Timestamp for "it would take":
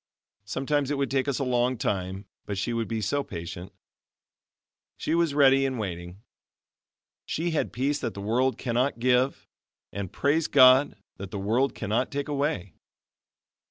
0.89-1.27